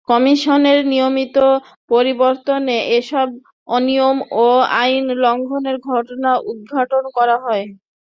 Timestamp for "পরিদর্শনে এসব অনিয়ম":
1.91-4.17